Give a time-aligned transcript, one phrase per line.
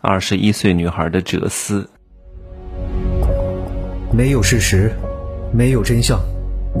[0.00, 1.90] 二十一岁女孩的哲思。
[4.12, 4.92] 没有事实，
[5.52, 6.20] 没有真相，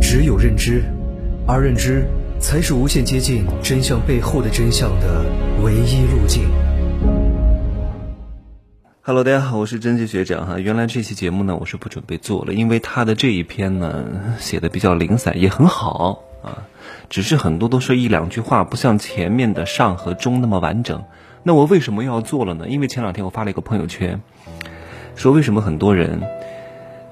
[0.00, 0.84] 只有认知，
[1.44, 2.06] 而认知
[2.38, 5.24] 才是无限接近真相背后的真相的
[5.64, 6.48] 唯一路径。
[9.02, 10.60] Hello，大家好，我是真迹学长哈。
[10.60, 14.04] 原来这期节目呢，我是不准备做了，因为他的这一篇呢
[14.38, 16.62] 写的比较零散，也很好啊，
[17.10, 21.02] 只是很多都是一两句话，不像前面的上和中那么完整。
[21.42, 22.68] 那我为什么要做了呢？
[22.68, 24.20] 因为前两天我发了一个朋友圈，
[25.14, 26.22] 说为什么很多人，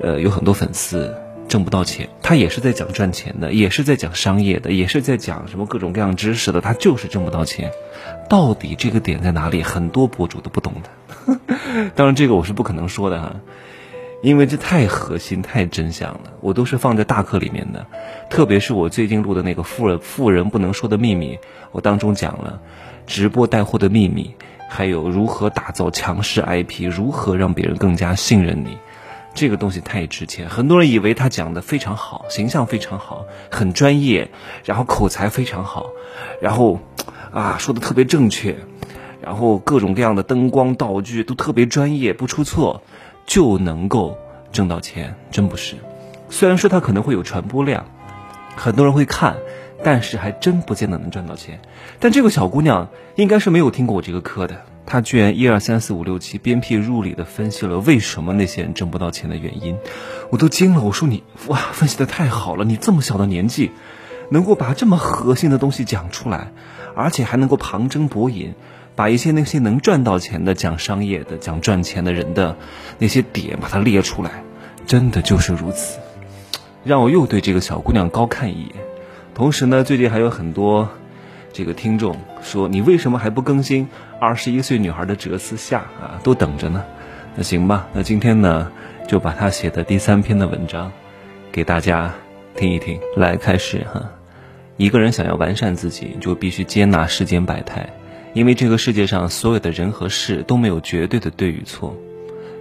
[0.00, 1.16] 呃，有很多粉丝
[1.48, 7.70] 挣不到钱，他也是在讲赚钱的，也是在讲商业的，也是在讲什么各种各样知识的，他就是挣不到钱。
[8.28, 9.62] 到底这个点在哪里？
[9.62, 11.90] 很多博主都不懂的。
[11.94, 13.36] 当然，这个我是不可能说的哈，
[14.22, 17.86] 因为这太核心、太真相了，我都是放在大课里面的。
[18.28, 21.38] 特别是我最近录的那个富人富人不能说的秘密，
[21.70, 22.60] 我当中讲了。
[23.06, 24.34] 直播带货的秘密，
[24.68, 28.76] 还有如何打造强势 IP，如何让别人更加信任你，
[29.32, 30.48] 这个东西太值钱。
[30.48, 34.28] 很多人以为他讲的非常好，形象非常好，很专业，
[34.64, 35.86] 然后口才非常好，
[36.40, 36.80] 然后
[37.32, 38.56] 啊说的特别正确，
[39.22, 42.82] 然后各种各样的灯光道具都特别专业，不出错
[43.24, 44.18] 就能够
[44.50, 45.76] 挣到钱，真不是。
[46.28, 47.86] 虽然说他可能会有传播量，
[48.56, 49.36] 很多人会看。
[49.84, 51.60] 但是还真不见得能赚到钱，
[52.00, 59.76] 但这个小姑娘应该是没有听过我这个课的，她居然一二三四五六七鞭辟入里的分析了为什么那些人挣不到钱的原因，
[60.30, 60.82] 我都惊了。
[60.82, 63.70] 我说你哇，分析的太好了，你这么小的年纪，
[64.30, 66.48] 能够把这么核心的东西讲出来，
[66.94, 68.54] 而且还能够旁征博引，
[68.94, 72.56] 把一些那些能赚到钱的讲商业的、讲赚钱的人的
[72.98, 74.42] 那些点把它列出来，
[74.86, 75.98] 真的就是如此，
[76.82, 78.72] 让我又对这个小姑娘高看一眼。
[79.36, 80.88] 同时呢，最近还有很多
[81.52, 83.86] 这个听众说，你为什么还不更新
[84.18, 86.16] 二十一岁女孩的哲思下啊？
[86.24, 86.82] 都等着呢。
[87.34, 88.72] 那行吧，那今天呢，
[89.06, 90.90] 就把他写的第三篇的文章
[91.52, 92.14] 给大家
[92.56, 92.98] 听一听。
[93.14, 94.10] 来开始哈，
[94.78, 97.90] 一个人想要完善自己，就必须接纳世间百态，
[98.32, 101.94] 因为这个世界上所有的人和事都没有绝对的对与错。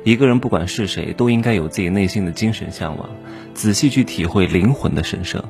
[0.03, 3.09] 一个人不管是谁，都应该有自己内心的精神向往，
[3.53, 5.41] 仔细去体会灵魂的神圣。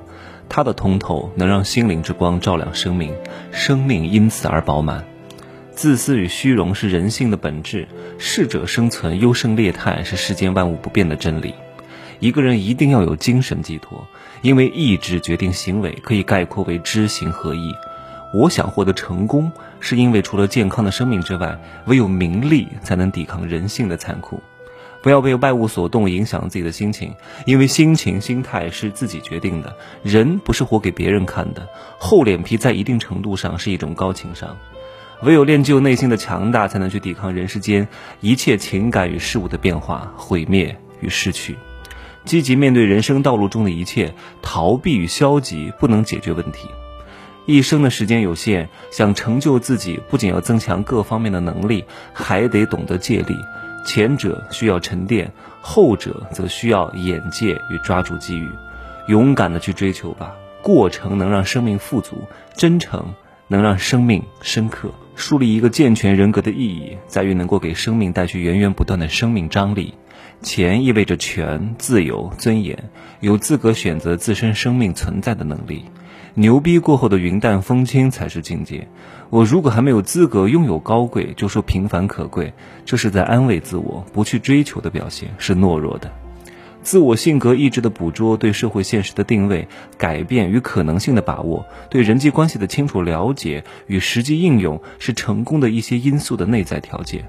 [0.48, 3.14] 它的通透能让心灵之光照亮生命，
[3.52, 5.06] 生命因此而饱满。
[5.72, 11.54] 自私与虚荣是人性的本质，适者生存，优胜劣汰是世间万物不变的真理。
[12.20, 14.08] 一个人一定要有精神寄托，
[14.42, 17.74] 因为意志决定行为，可以概括为知行合一。
[18.34, 19.52] 我想获得成功，
[19.82, 24.42] 是因为除了健康的生命之外，唯有名利才能抵抗人性的残酷。
[25.06, 27.14] 不要被外物所动，影响自己的心情，
[27.46, 29.78] 因为心情、心态是自己决定的。
[30.02, 34.58] 人不是活给别人看的，厚脸皮在一定程度上是一种高情商。
[35.22, 37.88] 唯有练就内心的强大，才能去抵抗人世间
[38.20, 41.56] 一切情感与事物的变化、毁灭与失去。
[42.24, 46.68] 积极面对人生道路中的一切，逃避与消极不能解决问题。
[47.46, 53.38] 一生的时间有限，想成就自己，不仅要增强各方面的能力，还得懂得借力。
[53.86, 55.32] 前者需要沉淀，
[55.62, 58.50] 后者则需要眼界与抓住机遇，
[59.08, 60.36] 勇敢的去追求吧。
[60.62, 62.18] 过程能让生命富足，
[62.56, 63.14] 真诚
[63.48, 64.90] 能让生命深刻。
[65.16, 69.94] 树立一个健全人格的意义，在于能够给生命带去源源不断的生命张力。
[70.42, 75.86] 钱意味着权、自由、尊严，有资格选择自身生命存在的能力。
[76.36, 78.88] 牛逼过后的云淡风轻才是境界。
[79.30, 82.54] 我如果还没有资格拥有高贵，就说平凡可贵，
[82.86, 86.12] 这是在安慰自我，不去追求的表现，是懦弱的。
[86.84, 97.26] 自我性格意志的捕捉，对社会现实的定位、改变与可能性的把握，对人际关系的清楚了解与实际应用，是成功的一些因素的内在条件。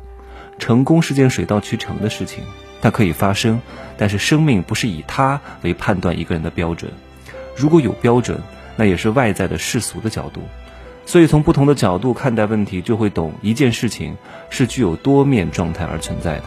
[0.58, 2.44] 成功是件水到渠成的事情，
[2.80, 3.60] 它可以发生，
[3.96, 6.90] 但是生命不是以它为判断一个人的标准。
[7.56, 8.40] 如果有标准，
[8.76, 10.42] 那也是外在的世俗的角度，
[11.06, 14.16] 所以从不同的角度看待问题，就会懂一件事情
[14.50, 16.44] 是具有多面状态而存在的。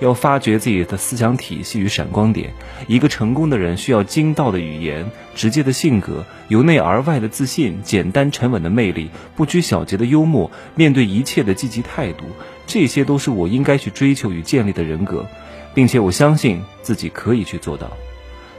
[0.00, 2.52] 要发掘自己的思想体系与闪光点。
[2.86, 12.24] 一个成功的人需要精到的语言、直接的性格、由内而外的自信、简单沉稳的魅力、不拘小节的幽默、面对一切的积极态度。
[12.66, 15.26] 这些都是我应该去追求与建立的人格，
[15.74, 17.90] 并且我相信自己可以去做到。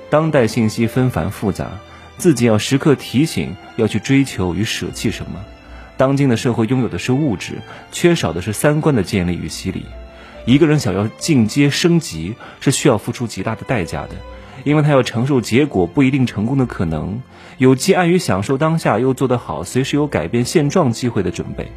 [0.10, 1.72] 当代信息纷繁复杂。
[2.18, 5.40] 自己要时刻提醒，要去追求与舍弃什么。
[5.98, 7.62] 当今的社会拥有的是物质，
[7.92, 9.86] 缺少的是三观的建立与洗礼。
[10.48, 14.16] 一个人想要进阶升级，是需要付出极大的代价的，
[14.64, 17.22] 因为他要承受结果不一定成功的可能，
[17.58, 21.68] 有既安于享受当下，又做得好随时有改变现状机会的准备。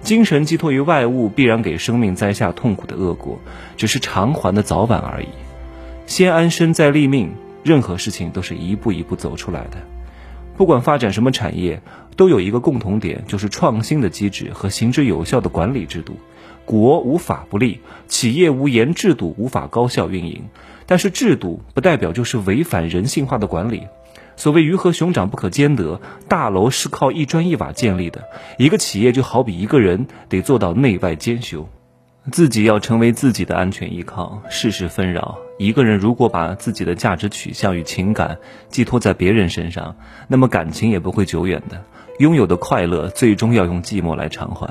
[0.00, 3.40] 精神寄托于外物，必然给生命栽下痛苦的恶果，
[3.76, 5.26] 只是偿还的早晚而已。
[6.06, 7.34] 先安身再立命，
[7.64, 9.78] 任何事情都是一步一步走出来的。
[10.56, 11.82] 不管发展什么产业，
[12.14, 16.16] 都有一个共同点，就是创新的机制和行之有效的管理制度。
[16.68, 20.44] 国无法不立，企业无严制度无法高效运营。
[20.84, 23.84] 但是制度不代表就是违反人性化的管理。
[24.36, 28.24] 所谓鱼和熊掌不可兼得，大楼是靠一砖一瓦建立的，
[28.58, 31.66] 一个企业就好比一个人，得做到内外兼修。
[32.30, 34.42] 自己要成为自己的安全依靠。
[34.50, 38.36] 世事纷扰，一个人如果把自己的价值取向与情感
[38.68, 39.96] 寄托在别人身上，
[40.28, 41.82] 那么感情也不会久远的。
[42.18, 44.68] 拥有的快乐，最终要用寂寞来偿还。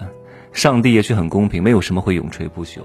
[0.57, 2.80] 上帝也许很公平，没有什么会永垂不朽，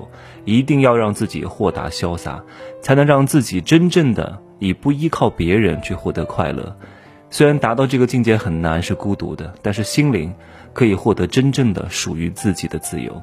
[0.45, 2.45] 一定要让自己豁达潇洒，
[2.83, 4.39] 才能让自己真正的。
[4.59, 6.77] 以不依靠别人去获得快乐，
[7.31, 10.35] 虽然达到这个境界很难，是孤独的，但是心灵
[10.75, 13.23] 可以获得真正的属于自己的自由。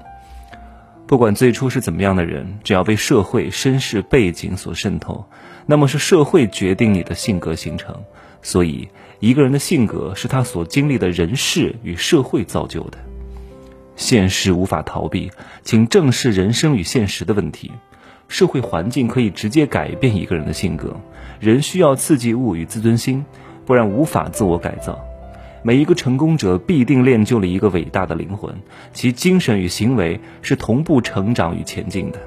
[1.06, 5.24] 不管最初是怎么样的人，只要被社会身世背景所渗透，
[5.68, 7.96] 那么是社会决定你的性格形成。
[8.42, 12.98] 所以，一个人的性格是他所经历的人事与社会造就的。
[14.00, 15.30] 现实无法逃避，
[15.62, 17.70] 请正视人生与现实的问题。
[18.30, 20.96] 社会环境可以直接改变一个人的性格。
[21.42, 23.26] 人需要刺激物与自尊心，
[23.66, 24.98] 不然无法自我改造。
[25.64, 28.56] 每一个成功者必定练就了一个伟大的灵魂，
[28.94, 32.20] 其精神与行为是同步成长与前进的。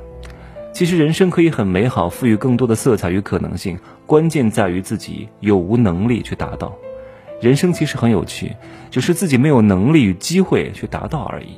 [0.75, 6.75] 其实人生可以很美好，赋予更多的色彩与可能性，关键在于自己有无能力去达到。
[7.43, 8.53] 人生其实很有趣，
[8.93, 11.57] 只是自己没有能力与机会去达到而已。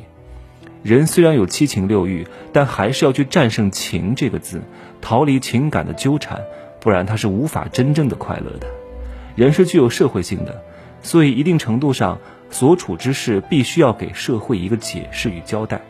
[0.83, 4.63] 人虽然有七情六欲，但还是要去战胜“情”这个字，
[5.03, 6.43] 逃离情感的纠缠。
[6.81, 8.67] 不然他是无法真正的快乐的。
[9.37, 10.63] 人是具有社会性的，
[11.03, 12.19] 所以一定程度上
[12.51, 15.83] 所处之事必须要给社会一个解释与交代。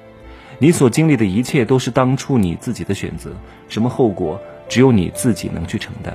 [0.58, 3.31] 你所经历的一切都是当初你自己的选择，
[3.69, 6.14] 什么后果只有你自己能去承担。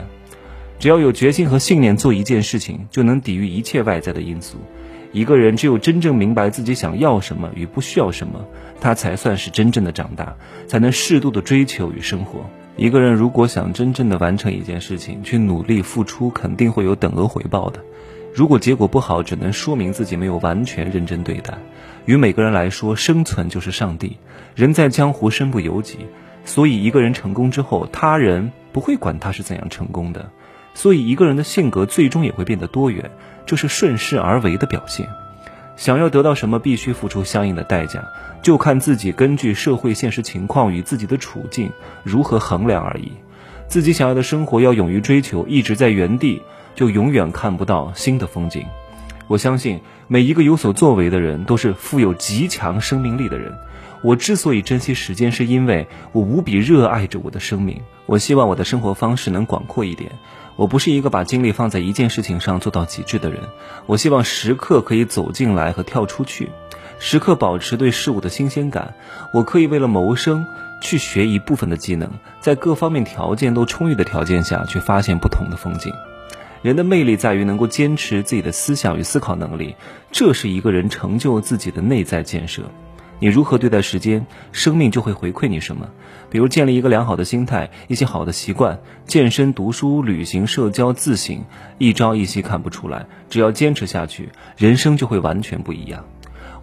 [0.79, 4.57] 只要有决心和信念做一件事情，就能抵御一切外在的因素。
[5.11, 8.45] 一个人只有真正明白自己想要什么与不需要什么，
[8.79, 10.37] 他才算是真正的长大，
[10.67, 12.49] 才能适度的追求与生活。
[12.77, 17.81] 一个人如果想真正的完成一件事情，去努力付出，肯定会有等额回报的。
[18.33, 21.57] 如果结果不好，只能说明自己没有完全认真对待。
[22.05, 24.15] 与每个人来说，生存就是上帝。
[24.55, 25.97] 人在江湖，身不由己。
[26.45, 30.31] 所以，一个人成功之后，他人不会管他是怎样成功的。
[30.81, 33.11] 所以，一个人的性格最终也会变得多元，
[33.45, 35.09] 这是顺势而为的表现。
[35.75, 38.01] 想要得到什么，必须付出相应的代价，
[38.41, 41.69] 就看自己根据社会现实情况与自己的处境
[42.01, 43.11] 如何衡量而已。
[43.67, 46.41] 自己想要的生活要勇于追求，一直在原地
[46.75, 48.65] 就永远看不到新的风景。
[49.27, 53.53] 我相信每一个有所作为的人都是富有极强生命力的人。
[54.01, 57.81] 我之所以珍惜时间，是因为我无比热爱着我的生命。
[58.05, 60.09] 我希望我的生活方式能广阔一点。
[60.59, 63.43] 我不是一个把精力放在一件事情上做到极致的人。
[63.85, 66.49] 我希望时刻可以走进来和跳出去，
[66.99, 68.93] 时刻保持对事物的新鲜感。
[69.33, 70.45] 我可以为了谋生
[70.81, 72.11] 去学一部分的技能，
[72.41, 75.93] 在各方面条件都充裕的条件下去发现不同的风景。
[76.61, 79.77] 人的魅力在于能够坚持自己的思想与思考能力，
[80.11, 82.63] 这是一个人成就自己的内在建设。
[83.19, 85.89] 你如何对待时间，生命就会回馈你什么。
[86.29, 91.43] 比如建立一个良好的心态，一些好的习惯，健身、读书、旅行、社交、自省，
[91.77, 96.05] 一朝一夕看不出来，只要坚持下去，人生就会完全不一样。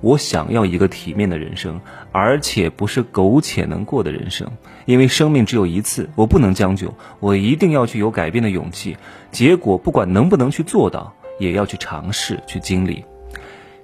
[0.00, 1.80] 我想要一个体面的人生，
[2.12, 4.46] 而且不是苟且能过的人生，
[4.84, 8.96] 因为生命只有一次，我不能将就，我一定要去有改变的勇气。
[9.32, 13.04] 结果不管能不能去做到，也要去尝试去经历。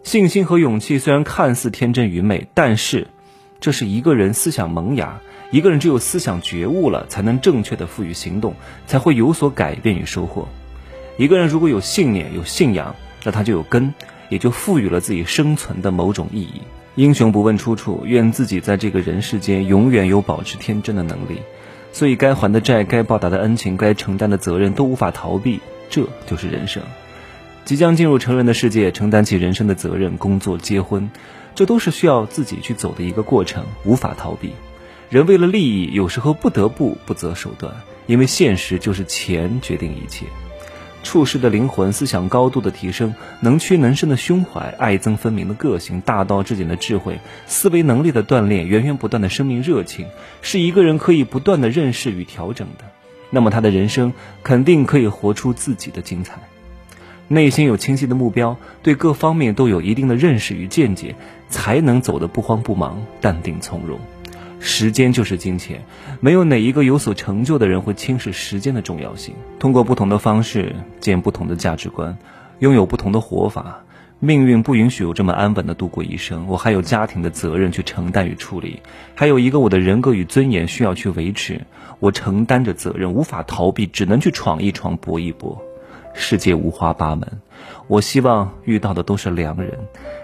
[0.02, 3.06] 信心和勇气虽然看似天真愚昧，但是，
[3.60, 5.20] 这是一个人思想萌芽。
[5.50, 8.54] 一个人只有思想觉悟了，才能正确的赋予行动，
[8.86, 10.48] 才会有所改变与收获。
[11.18, 13.94] 一个人如果有信念、有信仰，那他就有根，
[14.28, 16.62] 也就赋予了自己生存的某种意义。
[16.94, 21.40] 英雄不问出处，愿自己在这个人世间永远有保持天真的能力。
[21.92, 26.82] 所以，该还的债、该报答的恩情、该承担的责任都无法逃避，这就是人生。
[27.64, 31.10] 即将进入成人的世界，承担起人生的责任，工作、结婚，
[31.54, 34.52] 这都是需要自己去走的一个过程，无法逃避。
[35.10, 37.74] 人为了利益，有时候不得不不择手段，
[38.06, 40.26] 因为现实就是钱决定一切。
[41.04, 50.06] 处世的灵魂，思想高度的提升，能屈能伸的胸怀，爱憎分明的个性，大道至简的智慧，思维能力的锻炼，源源不断的生命热情，
[50.42, 52.84] 是一个人可以不断的认识与调整的。
[53.30, 56.38] 那么他的人生肯定可以活出自己的精彩。
[57.28, 61.14] 内心有清晰的目标，对各方面都有一定的认识与见解，
[61.48, 63.98] 才能走得不慌不忙、淡定从容。
[64.60, 65.82] 时间就是金钱，
[66.20, 69.34] 没有哪一个有所成就的人会轻视时间的重要性。
[69.58, 72.16] 通过不同的方式见不同的价值观，
[72.60, 73.80] 拥有不同的活法。
[74.20, 78.80] 命运不允许我这么安稳的度过一生，我还有家庭的责任去承担与处理，
[79.16, 81.60] 还有一个我的人格与尊严需要去维持。
[81.98, 85.60] 我承担着责任，无法逃避，只能去闯一闯、搏一搏。
[86.14, 87.40] 世界五花八门，
[87.86, 89.78] 我希望遇到的都是良人，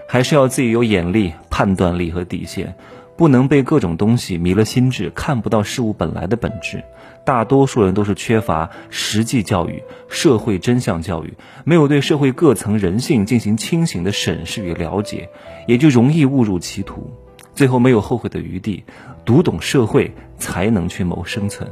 [0.07, 2.75] 还是要自己有眼力、判断力和底线。
[3.17, 6.81] 不能被各种东西迷了心智，看不到事物本来的本质。
[7.25, 11.33] 大多数人都是缺乏实际教育、社会真相教育，
[11.65, 15.29] 没有对社会各层人性进行清醒的审视与了解，
[15.67, 17.11] 也就容易误入歧途，
[17.53, 18.85] 最后没有后悔的余地。
[19.25, 21.69] 读懂社会，才能去谋生存。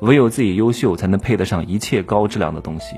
[0.00, 2.96] 唯有自己优秀，才能配得上一切高质量的东西。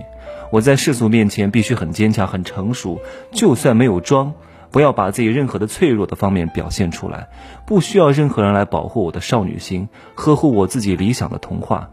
[0.51, 3.01] 我在世俗面前必须很坚强、很成熟，
[3.33, 4.33] 就算没有装。
[4.71, 7.29] 不要把自己任何的脆弱的方面表现出来，
[7.67, 11.89] 不需要任何人来保护我的少女心，呵护我自己理想的童话。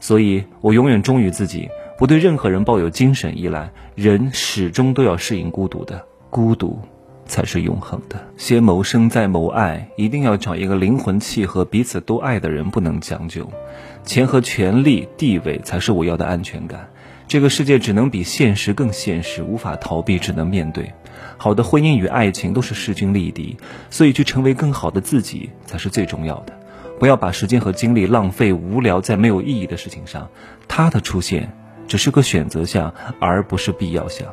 [0.00, 3.70] 所以我永远忠于自己，不对任何人抱有精神依赖。
[3.94, 6.80] 人始终都要适应孤独的，孤独
[7.26, 8.16] 才是永恒的。
[8.36, 13.48] 先谋生再谋爱，一定要找一个灵魂契合、彼此都爱的人，不能将就。
[14.06, 16.88] 钱和权力、地位才是我要的安全感。
[17.26, 20.92] 这个世界只能比现实更现实，无法逃避，只能面对。
[21.36, 23.56] 好的婚姻与爱情都是势均力敌，
[23.90, 26.52] 所以去成为更好的自己才是最重要的。
[27.00, 30.30] 不要把时间和精力浪费无聊在没有意义的事情上。
[30.68, 31.52] 他的出现
[31.88, 34.32] 只是个选择项，而不是必要项。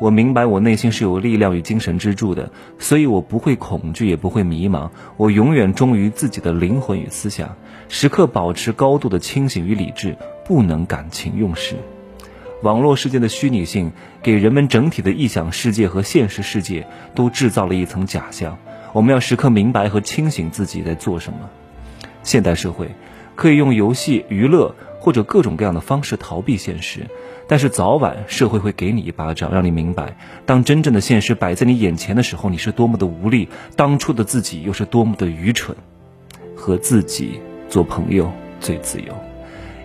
[0.00, 4.90] 我明白我内心是有力量与精神支柱的，所以我不会恐惧，也不会迷茫。
[5.16, 7.56] 我永远忠于自己的灵魂与思想，
[7.88, 11.76] 时刻保持高度的清醒与理智，不能感情用事。
[12.62, 18.58] 网络世界的虚拟性，给人们整体的臆想世界和现实世界都制造了一层假象。
[18.92, 21.38] 我们要时刻明白和清醒自己在做什么。
[22.22, 22.90] 现代社会
[23.34, 27.06] 可以用游戏、娱乐或者各种各样的方式逃避现实，
[27.46, 35.76] 但是早晚社会会给你一巴掌，让你明白，当真正的现实摆在你眼前的时候，你是多么的无力，当初的自己又是多么的愚蠢。
[36.56, 37.40] 和自己
[37.74, 39.12] 做朋友最自由。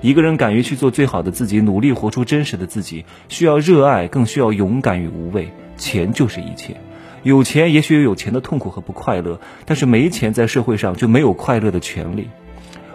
[0.02, 5.52] 一个人敢于去做最好的自己，努力活出真实的自己，需要热爱，更需要勇敢与无畏。
[5.76, 6.78] 钱就是一切，
[7.24, 12.30] 有钱也许有有钱的痛苦和不快乐，但是没钱在社会上就没有快乐的权利。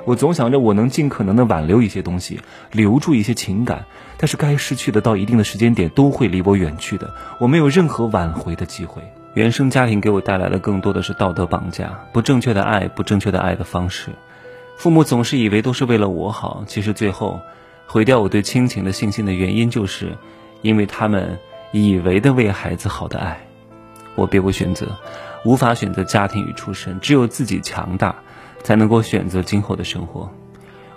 [0.05, 2.39] 我总想着我能尽可能的挽留一些东西，
[2.71, 3.87] 留住一些情感，
[4.17, 9.03] 但是该失去的到一定的时间点都会离我远去的，我没有任何挽回的机会。
[9.35, 14.11] 原生家庭给我带来的更多的是道德绑架，不正确的爱，不正确的爱的方式。
[14.76, 17.40] 父母总是以为都是为了我好，其实最后
[17.87, 20.16] 毁掉我对亲情的信心的原因，就是
[20.62, 21.38] 因为他们
[21.73, 23.40] 以为的为孩子好的爱。
[24.14, 24.87] 我别无选择，
[25.45, 28.14] 无法选择家庭与出身，只有自己强大，
[28.62, 30.31] 才能够选择今后的生活。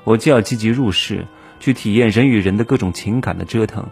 [0.03, 1.25] 我既要积极入世，
[1.59, 3.85] 去体验人与人的各种情感的折腾，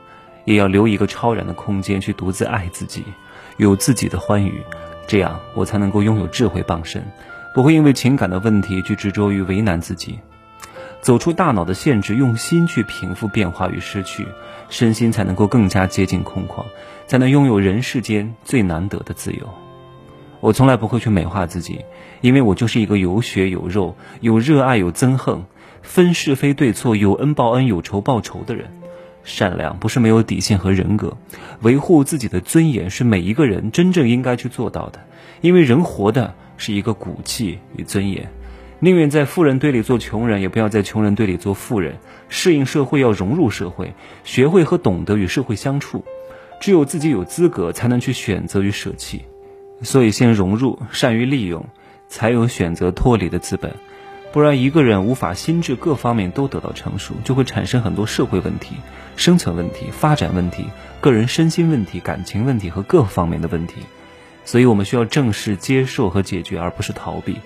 [0.44, 3.04] 也要留一个超然的空间，去独自爱自己，
[3.58, 4.62] 有自己的欢愉，
[5.08, 7.04] 这样我才能够拥有智慧傍身。
[7.56, 10.20] 不会因为情感的问题去执着于为难自己，
[11.00, 14.28] 走出大脑的限制，用心去平复变化与失去，
[14.68, 16.66] 身心才能够更加接近空旷，
[17.08, 19.48] 才能拥有人世间最难得的自由。
[20.42, 21.86] 我从来不会去美化自己，
[22.20, 25.46] 因为我就是一个有血有肉、有热爱有憎恨、
[25.82, 28.68] 分是非对错、有恩报恩、有仇报仇的人。
[29.24, 31.16] 善良不是没有底线和人格，
[31.62, 35.00] 维护自己的尊严是每一个人真正应该去做到的，
[35.40, 36.36] 因为人活的。
[36.58, 38.30] 是一个骨气与尊严，
[38.80, 41.98] 宁愿在富人堆里做穷人，也不要在穷人堆里做富人。
[42.30, 43.94] 适应社会，要融入社会，
[44.24, 46.04] 学会和懂得与社会相处。
[46.60, 49.24] 只有自己有资格，才能去选择与舍弃。
[49.82, 51.66] 所以，先融入，善于利用，
[52.08, 53.74] 才有选择脱离的资本。
[54.32, 58.76] 不然，一个人无法心智各方面都得到成熟，就会产生很多社会问题、
[59.16, 60.66] 生存问题、发展问题、
[61.00, 63.76] 个人身心问题、感情问题和各方面的问题。
[64.46, 67.38] 所以我们需要正视、接受和解决，而不是逃避。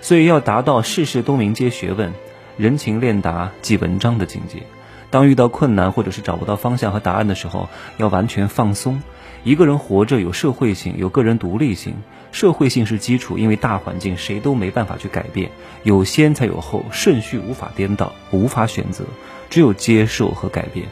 [0.00, 2.12] 所以要达到事事都明皆学问，
[2.56, 4.62] 人情练达即文章的境界。
[5.10, 9.02] 当遇到困难或者是找不到方向和答案的时候，要完全放松。
[9.44, 11.94] 一个人活着有社会性，有个人独立性。
[12.32, 15.50] 社会性是基础，因为大环境谁都没办法去改变。
[15.84, 19.04] 有先才有后，顺序无法颠倒，无法选择，
[19.48, 20.86] 只有接受和改变。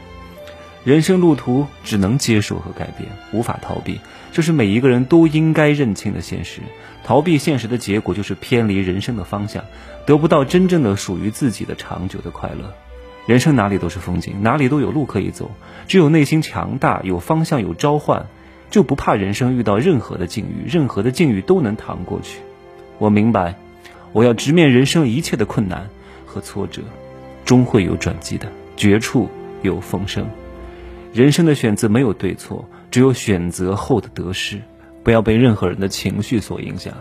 [0.85, 3.99] 人生路途只能接受和改变，无法逃避，
[4.31, 6.61] 这是每一个人都应该认清的现实。
[7.03, 9.63] 逃避现实的结果就是偏离人生的方向，
[10.05, 12.71] 得不到真正的属于自己的长久的快乐。
[13.25, 15.49] 人生哪里都是风景，哪里都有路可以走。
[15.87, 18.27] 只有内心强大，有方向，有召唤，
[18.69, 22.41] 就不怕人生遇到任何的境遇，任何的境遇都能扛过去。
[22.99, 23.55] 我明白，
[24.11, 25.89] 我要直面人生一切的困难
[26.27, 26.83] 和挫折，
[27.43, 29.27] 终会有转机的，绝处
[29.63, 30.29] 有逢生。
[31.15, 34.61] 人生的选择没有对错，只有选择后的得失。
[35.01, 36.93] 不要被任何人的情绪所影响，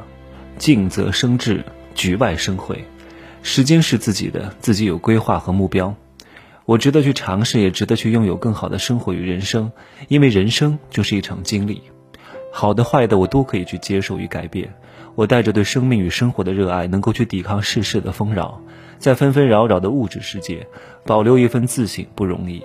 [0.56, 1.64] 静则生智，
[1.96, 2.84] 局外生慧。
[3.42, 5.92] 时间是自己的，自己有规划和目标。
[6.64, 9.72] 我值得去尝试，也值得去拥有更好的生活与人生，
[10.06, 11.82] 因为人生就是一场经历，
[12.52, 14.72] 好的坏的我都可以去接受与改变。
[15.16, 18.60] 我带着对生命与生活的热爱，能够去抵抗世事的纷扰，
[19.00, 20.68] 在纷纷扰扰的物质世界，
[21.04, 22.62] 保留一份自省不容易。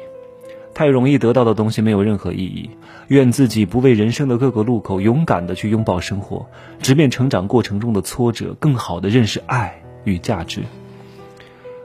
[0.80, 2.70] 太容易得到的东西没有任何意义。
[3.10, 6.48] 愿自己不为人生的各个路口勇敢的去拥抱生活，
[6.82, 10.62] 直面成长过程中的挫折，更好的认识爱与价值。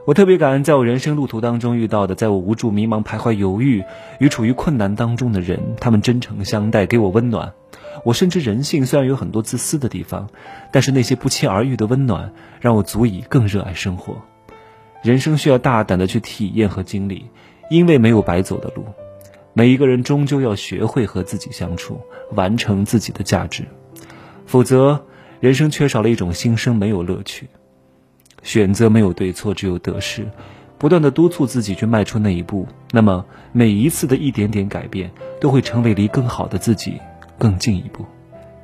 [0.07, 3.83] 我特别感恩在我人生路途当中遇到的，在我无助、迷茫、徘徊、犹豫
[4.21, 7.53] 与处于困难当中的人，他们真诚相待，给我温暖。
[8.05, 10.29] 我深知人性虽然有很多自私的地方，
[10.71, 14.23] 但是那些不期而遇的温暖，让我足以更热爱生活。
[15.03, 17.25] 人生需要大胆的去体验和经历。
[17.71, 18.85] 因为没有白走的路，
[19.53, 22.01] 每一个人终究要学会和自己相处，
[22.33, 23.65] 完成自己的价值，
[24.47, 25.05] 否则
[25.41, 27.49] 人生缺少了一种新生，没有乐趣。
[28.43, 30.27] 选择没有对错，只有得失。
[30.77, 37.01] 不断的督促自己去迈出那一步，那么每一次的一点点改变，都会成为离更好的自己
[37.39, 38.05] 更进一步。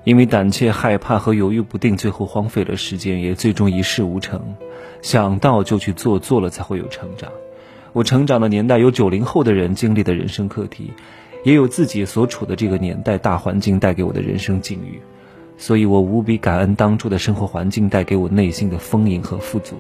[0.05, 4.55] 因为胆怯、害怕和犹豫不定，最后荒废了时间，也最终一事无成。
[5.01, 7.31] 想到就去做，做了才会有成长。
[7.93, 10.93] 我成长的年代有九零后的人经历的人生课题，
[11.45, 15.01] 也有自己所处的这个年代大环境带给我的人生境遇，
[15.59, 19.75] 所以我无比感恩当初的生活环境带给我内心的丰盈和富足。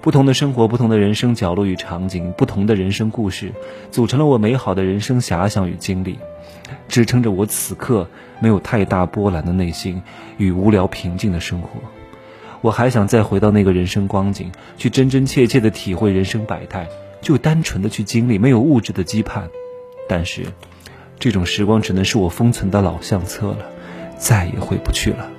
[0.00, 3.52] 不同的生活，不同的人生角落与场景，不同的人生故事，
[3.90, 6.18] 组成了我美好的人生遐想与经历，
[6.88, 8.08] 支撑着我此刻
[8.40, 10.00] 没有太大波澜的内心
[10.38, 11.68] 与无聊平静的生活。
[12.62, 16.88] 我还想再回到那个人生光景，去真真切切的体会人生百态。
[17.20, 19.42] 就单纯的去经历，没有物质的羁绊，
[20.08, 20.46] 但是，
[21.18, 23.58] 这种时光只能是我封存的老相册了，
[24.16, 25.30] 再也回不去了。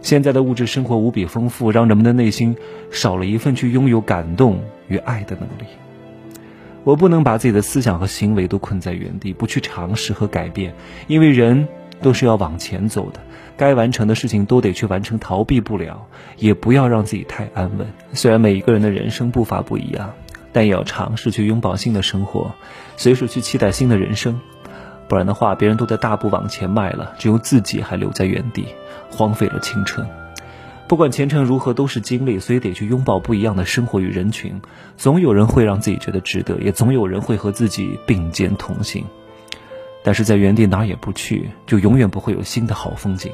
[0.00, 2.56] 现在的物质生活无比丰富，让人们的内心
[2.90, 5.70] 少了一份去拥有感动与爱的能力。
[6.84, 10.74] 我不能把自己的思想和行为都困在原地，不去尝试和改变，
[11.06, 11.66] 因为人
[12.02, 13.20] 都是要往前走的，
[13.56, 17.86] 该完成的事情都得去完成，逃避不了，也不要让自己太安稳。
[18.12, 20.12] 虽然每一个人的人生步伐不一样。
[20.54, 22.54] 但也要尝试去拥抱新的生活，
[22.96, 24.40] 随时去期待新的人生，
[25.08, 28.68] 不然的话，别人都在大步往前迈了，只有自己还留在原地，
[29.10, 30.06] 荒废了青春。
[30.86, 34.62] 不管前程如何，都是经历，所以得去拥抱不一样的生活与人群。
[34.96, 39.04] 总有人会让自己觉得值得，也总有人会和自己并肩同行。
[40.04, 43.32] 但是在原地哪也不去，就永远不会有新的好风景。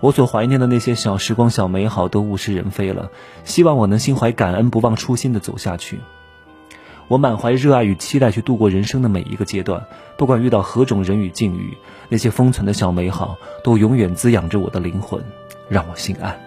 [0.00, 3.10] 我所怀念的那些小时光、小美好都物是人非了，
[3.44, 5.98] 希望我能心怀感恩，不忘初心的走下去。
[7.08, 9.82] 我满怀热爱与期待去度过人生的每一个阶段，
[10.18, 11.76] 不管遇到何种人与境遇，
[12.10, 15.24] 那些封存的小美好都永远滋养着我的灵魂，
[15.68, 16.38] 让我心安。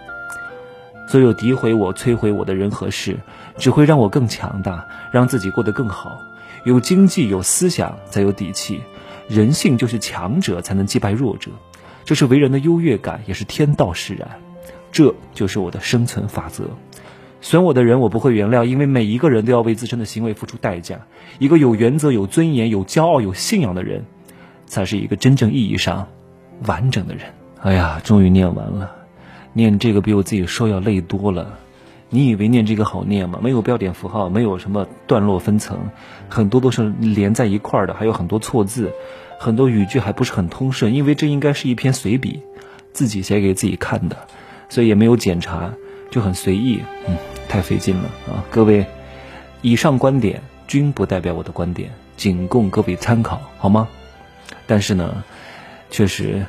[1.08, 3.18] 所有诋毁我、摧毁我的人和事，
[3.58, 6.16] 只会让我更强大，让自己过得更好。
[6.64, 8.80] 有经济、有思想，才有底气。
[9.28, 11.50] 人性就是强者才能击败弱者，
[12.04, 14.28] 这是为人的优越感，也是天道使然。
[14.92, 16.64] 这就是我的生存法则。
[17.42, 21.00] 损我的人，我不会原谅，因为每一个人都要为自身的行为付出代价。
[21.40, 24.04] 一个有原则、有尊严、有骄傲、有信仰的人，
[24.64, 26.06] 才是一个真正意义上
[26.66, 27.24] 完整的人。
[27.60, 28.92] 哎呀，终于念完了，
[29.52, 31.58] 念这个比我自己说要累多了。
[32.10, 33.40] 你以为念这个好念吗？
[33.42, 35.78] 没有标点符号，没有什么段落分层，
[36.28, 38.92] 很多都是连在一块儿的，还有很多错字，
[39.38, 40.94] 很多语句还不是很通顺。
[40.94, 42.40] 因为这应该是一篇随笔，
[42.92, 44.28] 自己写给自己看的，
[44.68, 45.72] 所以也没有检查，
[46.10, 46.80] 就很随意。
[47.08, 47.16] 嗯。
[47.52, 48.42] 太费劲了啊！
[48.50, 48.86] 各位，
[49.60, 53.86] 以上观点均不代表我的观点，仅供各位参考，好吗？
[54.66, 55.22] 但是呢，
[55.90, 56.46] 确实，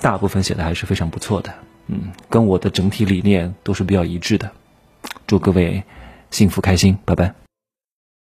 [0.00, 1.52] 大部分写的还是非常不错的，
[1.88, 4.50] 嗯，跟我的整体理念都是比较一致的。
[5.26, 5.84] 祝各位
[6.30, 7.45] 幸福开心，拜拜。